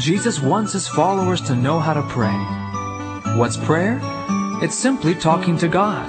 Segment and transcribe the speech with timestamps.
[0.00, 2.34] Jesus wants his followers to know how to pray.
[3.36, 4.00] What's prayer?
[4.62, 6.08] It's simply talking to God.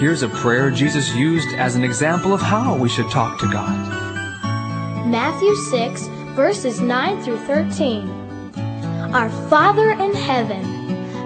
[0.00, 3.76] Here's a prayer Jesus used as an example of how we should talk to God.
[5.06, 8.08] Matthew 6, verses 9 through 13.
[9.12, 10.64] Our Father in heaven,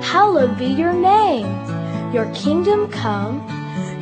[0.02, 1.46] hallowed be your name.
[2.12, 3.46] Your kingdom come,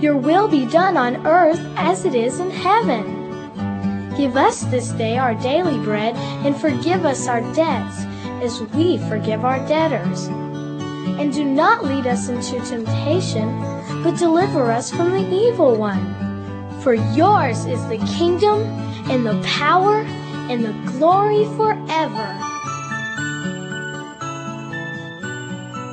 [0.00, 3.17] your will be done on earth as it is in heaven.
[4.17, 8.05] Give us this day our daily bread, and forgive us our debts,
[8.41, 10.29] as we forgive our debtors.
[11.19, 13.49] And do not lead us into temptation,
[14.03, 15.99] but deliver us from the evil one.
[16.81, 18.59] For yours is the kingdom,
[19.09, 20.05] and the power,
[20.49, 22.27] and the glory forever.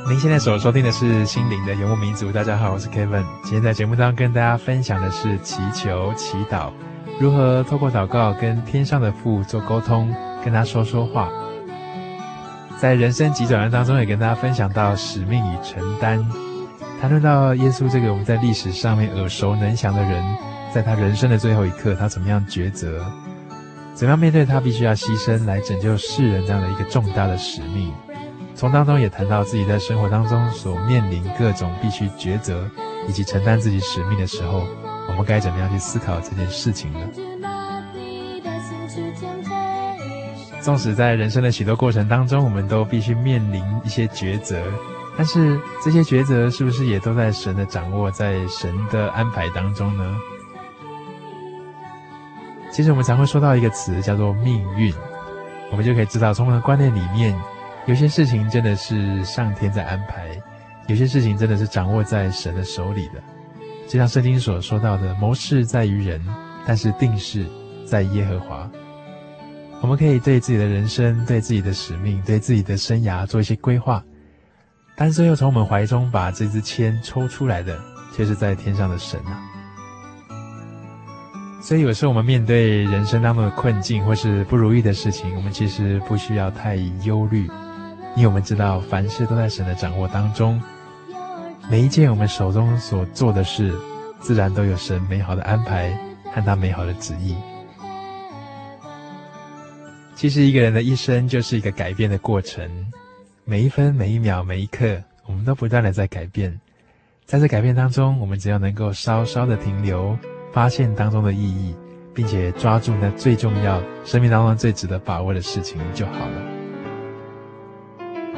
[0.08, 2.28] 您现在所收听的是《心灵的游牧民族》。
[2.32, 3.24] 大家好，我是 Kevin。
[3.44, 6.70] 今天在节目当中跟大家分享的是祈求、祈祷。
[7.19, 11.29] 如何透过祷告跟天上的父做沟通，跟他说说话？
[12.77, 16.21] 在人生急转弯当中，也跟大家分享到使命与承担，
[16.99, 20.21] 谈论到耶稣这个我们在历史上面耳熟能详的人，
[20.73, 23.05] 在他人生的最后一刻，他怎么样抉择？
[23.93, 27.93] 怎样面对他必须要牺牲来拯救世人这样的一个重大的使命？
[28.55, 32.69] 从当中也谈到自己在生活当中所面临各种必须抉择
[33.07, 34.63] 以及承担自己使命的时候。
[35.07, 36.99] 我们该怎么样去思考这件事情呢？
[40.61, 44.65] 纵使在人生的许多过程当中，我们都必须面临一些抉择，
[45.15, 50.17] 但是这些抉择是不是也都在神的掌握，在神的安排当中呢？
[52.71, 54.91] 其实我们常会说到一个词叫做命运，
[55.71, 57.39] 我们就可以知道，从我们的观念里面，
[57.85, 60.29] 有些事情真的是上天在安排，
[60.87, 63.21] 有些事情真的是掌握在神的手里的。
[63.87, 66.21] 就像圣经所说到的，谋事在于人，
[66.65, 67.45] 但是定事
[67.85, 68.69] 在耶和华。
[69.81, 74.03] 我们可以对自己的人生、对自己的使命、对自己的生涯做一些规划，
[74.95, 77.79] 但是最后从我们怀中把这支签抽出来的，
[78.15, 79.43] 却是在天上的神啊。
[81.61, 87.47] 所以有时候我们面对人生当中的困境或是不如意的事情，我们其实不需要太忧虑，
[88.15, 90.59] 因为我们知道凡事都在神的掌握当中。
[91.67, 93.73] 每一件我们手中所做的事，
[94.19, 95.91] 自然都有神美好的安排
[96.31, 97.35] 和他美好的旨意。
[100.13, 102.69] 其实一个人的一生就是一个改变的过程，
[103.43, 106.57] 每一分、每一秒、每一刻，我们都不断的在改变。
[107.25, 110.15] 在这改变当中，我们只要能够稍稍的停留，
[110.53, 111.75] 发现当中的意义，
[112.13, 116.54] 并且抓住那最重要、生命当中最值得把握的事情就好了。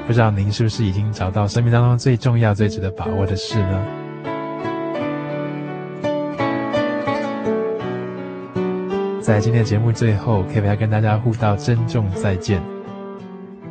[0.08, 3.86] 不知道您是不是已经找到生命当中最重要、最值得把握的事呢？
[9.22, 12.62] 在今天的节目最后，Kevin 要跟大家互道珍重再见。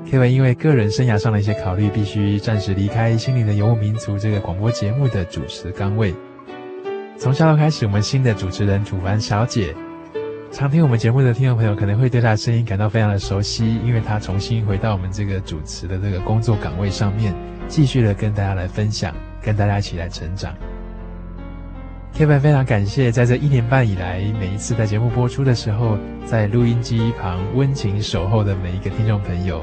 [0.05, 6.15] Kevin 因为个人生涯上的一些考虑，必须暂时离开《心灵的游牧民族》这个广播节目的主持岗位。
[7.17, 9.75] 从下周开始，我们新的主持人楚凡小姐。
[10.57, 17.35] 常听我们节目的听众朋友可能会对他的声音感到非常的熟悉，因为他重新回到我们这个主持的这个工作岗位上面，
[17.69, 20.55] 继续的跟大家来分享，跟大家一起来成长。
[22.15, 29.63] Kevin 非常感谢在这一年半以来，每一次在节目播出的时候，在录音机旁温情守候的每一个听众朋友，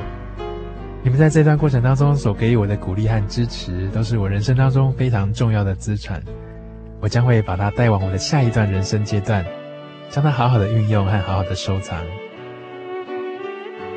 [1.02, 6.22] 你们在这段过程当中所给予我的鼓励和支持，都是我人生当中非常重要的资产，
[7.00, 9.44] 我将会把它带往我的下一段人生阶段。
[10.10, 12.04] 将它好好的运用和好好的收藏。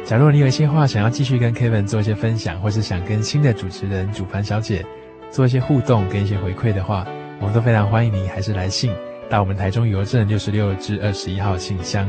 [0.05, 4.87] 假如你有一些话想要继续跟 Kevin 做一些分享，或是想跟新的主持人主凡小姐
[5.31, 7.05] 做一些互动跟一些回馈的话，
[7.41, 8.93] 我们都非常欢迎你，还是来信
[9.29, 12.09] 到我们台中邮政六十六至二十一号信箱。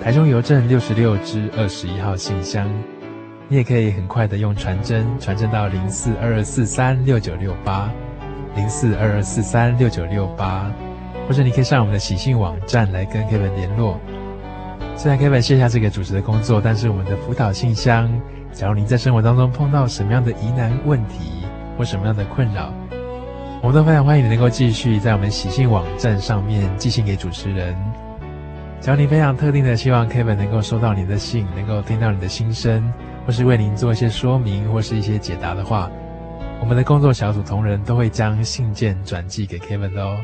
[0.00, 2.70] 台中邮政六十六至二十一号信箱，
[3.48, 7.90] 你也可以很快的用传真传真到零四二二四三六九六八
[8.54, 10.70] 零四二二四三六九六八。
[11.26, 13.98] 或者你可以上我们的喜信网站来跟 Kevin 联络。
[14.96, 18.10] 虽然 Kevin 卸下这个主持的工作，但是我们的辅导信箱，
[18.52, 21.44] 假如您在生活当中碰到什么样的疑难问题
[21.76, 22.72] 或什么样的困扰，
[23.60, 27.76] 我们都非常欢迎你能够继续在我们喜信网站上面寄信给主持人。
[28.80, 32.90] 假如你非常特定的希望 Kevin 能够收到您的信，能够听到你的心声，
[33.26, 35.90] 或是为您做一些说明或是一些解答的话，
[36.60, 40.16] 我们的工作小组同仁都会将信件转寄给 Kevin 的哦。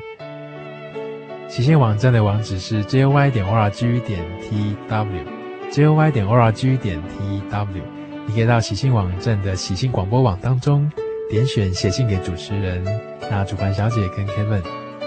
[1.53, 7.83] 喜信网站的网址是 joy 点 org 点 tw，joy 点 org 点 tw。
[8.27, 10.91] 你可以到喜信网站的喜信广播网当中
[11.29, 12.83] 点选写信给主持人，
[13.31, 14.63] 那主管小姐跟 Kevin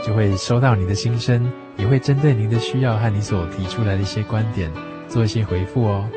[0.06, 4.72] 就会收到你的心声，也会针对您的需要和你所提出来的一些观点
[5.08, 6.08] 做一些回复哦。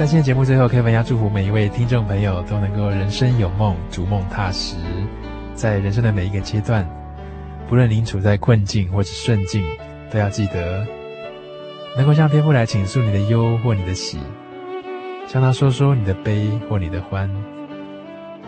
[0.00, 4.76] 在今天节目最后，Kevin 要祝福每一位听众朋友都能够人生有梦，逐梦踏实，
[5.52, 6.88] 在人生的每一个阶段，
[7.68, 9.62] 不论您处在困境或是顺境，
[10.10, 10.86] 都要记得
[11.98, 14.18] 能够向天父来倾诉你的忧或你的喜，
[15.26, 17.30] 向他说说你的悲或你的欢。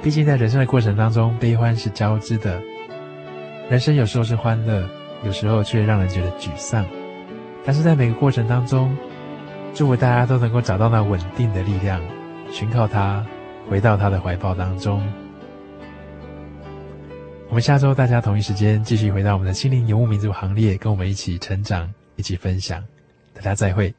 [0.02, 2.62] 毕竟在人生的过程当中，悲欢是交织的，
[3.68, 4.88] 人生有时候是欢乐，
[5.22, 6.82] 有时候却让人觉得沮丧。
[7.62, 8.96] 但是在每个过程当中，
[9.74, 12.00] 祝福大家都能够找到那稳定的力量，
[12.50, 13.24] 寻靠他，
[13.70, 15.02] 回到他的怀抱当中。
[17.48, 22.82] 我们下周大家同一时间继续回到我们的心灵游牧民族行列，跟我们一起成长，一起分享。
[23.34, 23.94] 大家再会。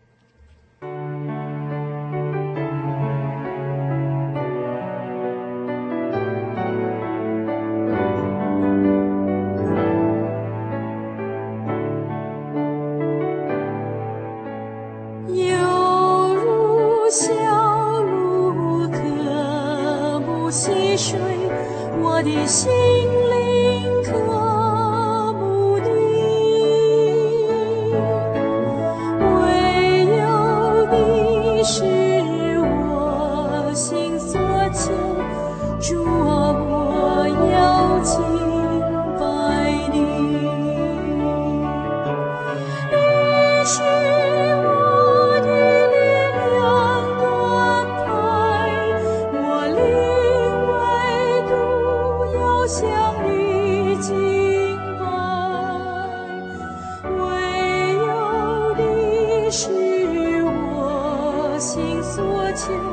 [62.55, 62.92] 情。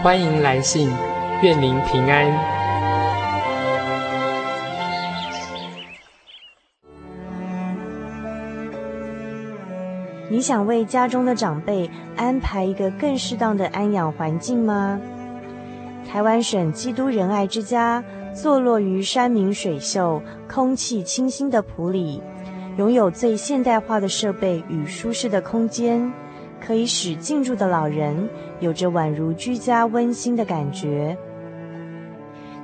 [0.00, 0.88] 欢迎来信，
[1.42, 2.32] 愿您平安。
[10.30, 15.00] 你想为家中的长辈安排一个更适当的安养环境吗？
[16.08, 22.22] 台湾省基督仁爱之家坐落于山明水秀、空气清新的埔里，
[22.76, 26.08] 拥有最现代化的设备与舒适的空间。
[26.64, 28.28] 可以使进驻的老人
[28.60, 31.16] 有着宛如居家温馨的感觉。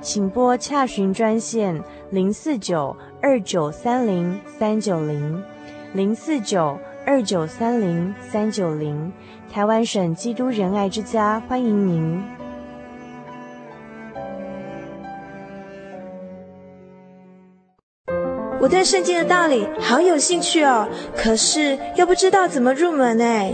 [0.01, 5.43] 请拨洽询专线零四九二九三零三九零
[5.93, 9.11] 零四九二九三零三九零，
[9.51, 12.21] 台湾省基督仁爱之家欢迎您。
[18.61, 23.53] 我对圣经的道理好有兴趣哦，可是又不知道怎么入门哎。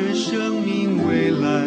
[0.00, 1.66] 着生命未来，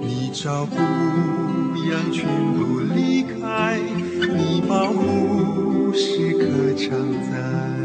[0.00, 2.24] 你照顾羊群
[2.54, 7.79] 不离开，你保护时刻常在。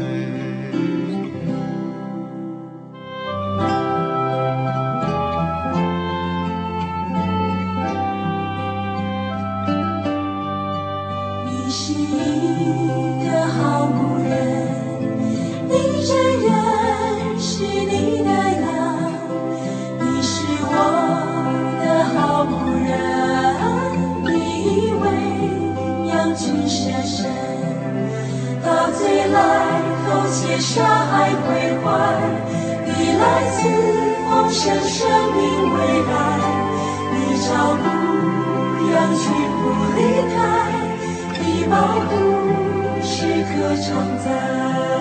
[43.74, 43.94] 紧紧
[44.24, 44.95] 跟。